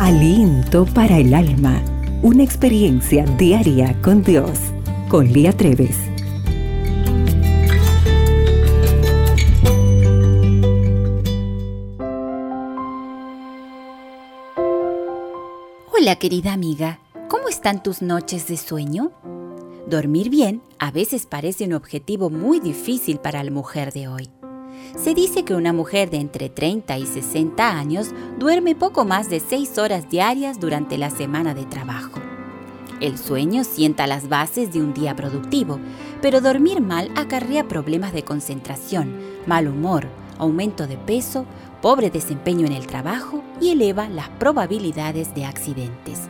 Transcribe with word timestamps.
Aliento 0.00 0.86
para 0.86 1.18
el 1.18 1.32
alma. 1.32 1.80
Una 2.20 2.42
experiencia 2.42 3.24
diaria 3.38 3.96
con 4.02 4.24
Dios. 4.24 4.58
Con 5.08 5.32
Lía 5.32 5.52
Treves. 5.52 5.96
Hola 15.96 16.16
querida 16.16 16.52
amiga, 16.52 16.98
¿cómo 17.28 17.48
están 17.48 17.80
tus 17.84 18.02
noches 18.02 18.48
de 18.48 18.56
sueño? 18.56 19.12
Dormir 19.86 20.28
bien 20.28 20.60
a 20.80 20.90
veces 20.90 21.24
parece 21.24 21.66
un 21.66 21.72
objetivo 21.72 22.30
muy 22.30 22.58
difícil 22.58 23.18
para 23.18 23.44
la 23.44 23.52
mujer 23.52 23.92
de 23.92 24.08
hoy. 24.08 24.28
Se 24.96 25.14
dice 25.14 25.44
que 25.44 25.54
una 25.54 25.72
mujer 25.72 26.10
de 26.10 26.18
entre 26.18 26.48
30 26.48 26.98
y 26.98 27.06
60 27.06 27.78
años 27.78 28.10
duerme 28.38 28.74
poco 28.74 29.04
más 29.04 29.28
de 29.28 29.40
6 29.40 29.78
horas 29.78 30.08
diarias 30.08 30.60
durante 30.60 30.98
la 30.98 31.10
semana 31.10 31.54
de 31.54 31.64
trabajo. 31.64 32.20
El 33.00 33.18
sueño 33.18 33.64
sienta 33.64 34.06
las 34.06 34.28
bases 34.28 34.72
de 34.72 34.80
un 34.80 34.94
día 34.94 35.16
productivo, 35.16 35.80
pero 36.22 36.40
dormir 36.40 36.80
mal 36.80 37.10
acarrea 37.16 37.68
problemas 37.68 38.12
de 38.12 38.22
concentración, 38.22 39.18
mal 39.46 39.68
humor, 39.68 40.06
aumento 40.38 40.86
de 40.86 40.96
peso, 40.96 41.44
pobre 41.82 42.10
desempeño 42.10 42.66
en 42.66 42.72
el 42.72 42.86
trabajo 42.86 43.42
y 43.60 43.70
eleva 43.70 44.08
las 44.08 44.28
probabilidades 44.30 45.34
de 45.34 45.44
accidentes. 45.44 46.28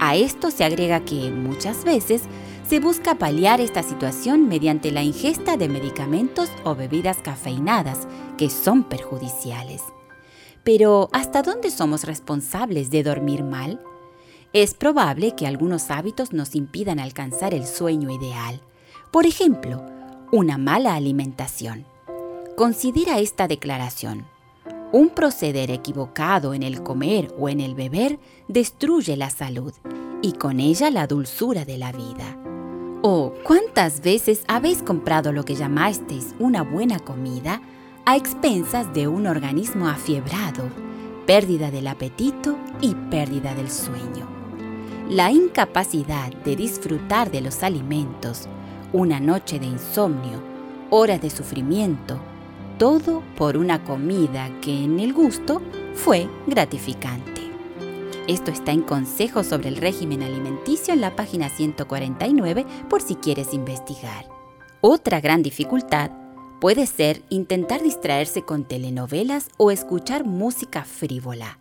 A 0.00 0.16
esto 0.16 0.50
se 0.50 0.64
agrega 0.64 1.00
que 1.00 1.30
muchas 1.30 1.84
veces 1.84 2.24
se 2.68 2.80
busca 2.80 3.16
paliar 3.16 3.60
esta 3.60 3.82
situación 3.82 4.48
mediante 4.48 4.90
la 4.90 5.02
ingesta 5.02 5.56
de 5.56 5.68
medicamentos 5.68 6.48
o 6.64 6.74
bebidas 6.74 7.18
cafeinadas 7.18 8.08
que 8.38 8.48
son 8.48 8.84
perjudiciales. 8.84 9.82
Pero, 10.64 11.10
¿hasta 11.12 11.42
dónde 11.42 11.70
somos 11.70 12.04
responsables 12.04 12.90
de 12.90 13.02
dormir 13.02 13.44
mal? 13.44 13.82
Es 14.54 14.72
probable 14.72 15.34
que 15.36 15.46
algunos 15.46 15.90
hábitos 15.90 16.32
nos 16.32 16.54
impidan 16.54 17.00
alcanzar 17.00 17.52
el 17.52 17.66
sueño 17.66 18.10
ideal. 18.10 18.62
Por 19.10 19.26
ejemplo, 19.26 19.84
una 20.32 20.56
mala 20.56 20.94
alimentación. 20.94 21.84
Considera 22.56 23.18
esta 23.18 23.46
declaración. 23.46 24.26
Un 24.90 25.10
proceder 25.10 25.70
equivocado 25.70 26.54
en 26.54 26.62
el 26.62 26.82
comer 26.82 27.34
o 27.38 27.48
en 27.48 27.60
el 27.60 27.74
beber 27.74 28.18
destruye 28.48 29.16
la 29.16 29.28
salud 29.28 29.74
y 30.22 30.32
con 30.32 30.60
ella 30.60 30.90
la 30.90 31.06
dulzura 31.06 31.64
de 31.64 31.76
la 31.76 31.92
vida. 31.92 32.38
¿O 33.06 33.34
cuántas 33.42 34.00
veces 34.00 34.44
habéis 34.48 34.82
comprado 34.82 35.30
lo 35.30 35.44
que 35.44 35.56
llamasteis 35.56 36.34
una 36.38 36.62
buena 36.62 36.98
comida 36.98 37.60
a 38.06 38.16
expensas 38.16 38.94
de 38.94 39.08
un 39.08 39.26
organismo 39.26 39.88
afiebrado, 39.88 40.70
pérdida 41.26 41.70
del 41.70 41.86
apetito 41.88 42.56
y 42.80 42.94
pérdida 43.10 43.54
del 43.54 43.70
sueño? 43.70 44.26
La 45.10 45.30
incapacidad 45.30 46.32
de 46.46 46.56
disfrutar 46.56 47.30
de 47.30 47.42
los 47.42 47.62
alimentos, 47.62 48.48
una 48.94 49.20
noche 49.20 49.58
de 49.58 49.66
insomnio, 49.66 50.42
horas 50.88 51.20
de 51.20 51.28
sufrimiento, 51.28 52.18
todo 52.78 53.22
por 53.36 53.58
una 53.58 53.84
comida 53.84 54.48
que 54.62 54.82
en 54.82 54.98
el 54.98 55.12
gusto 55.12 55.60
fue 55.92 56.26
gratificante. 56.46 57.33
Esto 58.26 58.50
está 58.50 58.72
en 58.72 58.80
Consejos 58.80 59.48
sobre 59.48 59.68
el 59.68 59.76
régimen 59.76 60.22
alimenticio 60.22 60.94
en 60.94 61.02
la 61.02 61.14
página 61.14 61.50
149 61.50 62.64
por 62.88 63.02
si 63.02 63.16
quieres 63.16 63.52
investigar. 63.52 64.26
Otra 64.80 65.20
gran 65.20 65.42
dificultad 65.42 66.10
puede 66.58 66.86
ser 66.86 67.22
intentar 67.28 67.82
distraerse 67.82 68.40
con 68.40 68.64
telenovelas 68.64 69.50
o 69.58 69.70
escuchar 69.70 70.24
música 70.24 70.84
frívola. 70.84 71.58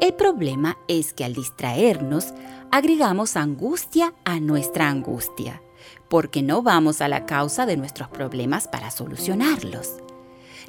El 0.00 0.14
problema 0.14 0.78
es 0.88 1.12
que 1.12 1.22
al 1.22 1.34
distraernos 1.34 2.32
agregamos 2.70 3.36
angustia 3.36 4.14
a 4.24 4.40
nuestra 4.40 4.88
angustia, 4.88 5.60
porque 6.08 6.42
no 6.42 6.62
vamos 6.62 7.02
a 7.02 7.08
la 7.08 7.26
causa 7.26 7.66
de 7.66 7.76
nuestros 7.76 8.08
problemas 8.08 8.68
para 8.68 8.90
solucionarlos. 8.90 9.96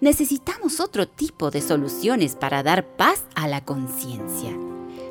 Necesitamos 0.02 0.82
otro 0.82 1.08
tipo 1.08 1.52
de 1.52 1.62
soluciones 1.62 2.36
para 2.36 2.64
dar 2.64 2.86
paz 2.98 3.24
a 3.34 3.48
la 3.48 3.64
conciencia. 3.64 4.67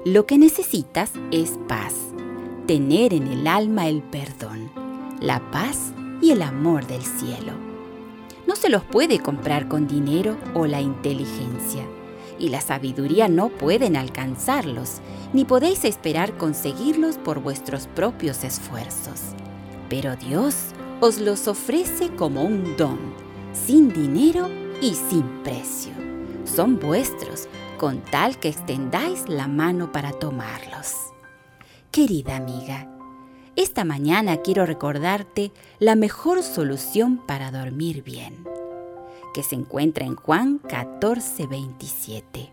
Lo 0.06 0.24
que 0.24 0.38
necesitas 0.38 1.10
es 1.32 1.58
paz, 1.66 1.92
tener 2.68 3.12
en 3.12 3.26
el 3.26 3.48
alma 3.48 3.88
el 3.88 4.04
perdón, 4.04 4.70
la 5.20 5.50
paz 5.50 5.90
y 6.22 6.30
el 6.30 6.42
amor 6.42 6.86
del 6.86 7.02
cielo. 7.02 7.54
No 8.46 8.54
se 8.54 8.68
los 8.68 8.84
puede 8.84 9.18
comprar 9.18 9.66
con 9.66 9.88
dinero 9.88 10.36
o 10.54 10.66
la 10.66 10.80
inteligencia, 10.80 11.84
y 12.38 12.50
la 12.50 12.60
sabiduría 12.60 13.26
no 13.26 13.48
pueden 13.48 13.96
alcanzarlos, 13.96 15.00
ni 15.32 15.44
podéis 15.44 15.84
esperar 15.84 16.36
conseguirlos 16.36 17.18
por 17.18 17.40
vuestros 17.40 17.88
propios 17.88 18.44
esfuerzos. 18.44 19.20
Pero 19.88 20.14
Dios 20.14 20.54
os 21.00 21.18
los 21.18 21.48
ofrece 21.48 22.10
como 22.10 22.44
un 22.44 22.76
don, 22.76 23.00
sin 23.52 23.92
dinero 23.92 24.48
y 24.80 24.94
sin 24.94 25.24
precio. 25.42 25.94
Son 26.44 26.78
vuestros 26.78 27.48
con 27.76 28.00
tal 28.00 28.38
que 28.38 28.48
extendáis 28.48 29.28
la 29.28 29.48
mano 29.48 29.92
para 29.92 30.12
tomarlos. 30.12 30.94
Querida 31.90 32.36
amiga, 32.36 32.88
esta 33.56 33.84
mañana 33.84 34.38
quiero 34.38 34.66
recordarte 34.66 35.52
la 35.78 35.94
mejor 35.96 36.42
solución 36.42 37.18
para 37.26 37.50
dormir 37.50 38.02
bien, 38.02 38.46
que 39.32 39.42
se 39.42 39.54
encuentra 39.54 40.04
en 40.04 40.16
Juan 40.16 40.58
14, 40.58 41.46
27. 41.46 42.52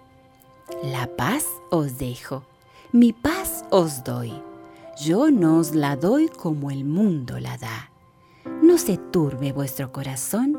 La 0.83 1.07
paz 1.07 1.45
os 1.71 1.97
dejo, 1.97 2.43
mi 2.91 3.11
paz 3.11 3.65
os 3.69 4.03
doy. 4.03 4.33
Yo 5.01 5.31
no 5.31 5.57
os 5.57 5.75
la 5.75 5.95
doy 5.95 6.27
como 6.29 6.71
el 6.71 6.85
mundo 6.85 7.39
la 7.39 7.57
da. 7.57 7.91
No 8.61 8.77
se 8.77 8.97
turbe 8.97 9.51
vuestro 9.51 9.91
corazón 9.91 10.57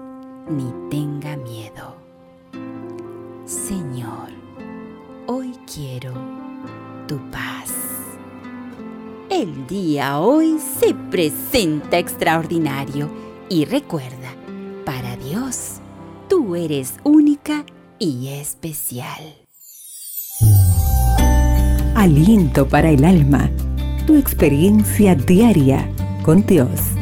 ni 0.51 0.71
tenga 0.91 1.37
miedo. 1.37 1.97
Señor, 3.47 4.44
hoy 5.27 5.53
quiero 5.73 6.13
tu 7.07 7.19
paz. 7.31 7.73
El 9.31 9.67
día 9.67 10.21
hoy 10.21 10.59
se 10.59 10.95
presenta 10.95 11.99
extraordinario 11.99 13.11
y 13.49 13.65
recuerda, 13.65 14.35
para 14.85 15.17
Dios, 15.17 15.81
tú 16.29 16.57
eres 16.57 16.95
única 17.05 17.65
y 17.99 18.29
especial. 18.29 19.35
Aliento 21.95 22.69
para 22.69 22.91
el 22.91 23.05
alma, 23.05 23.51
tu 24.07 24.17
experiencia 24.17 25.15
diaria 25.15 25.89
con 26.23 26.45
Dios. 26.45 26.94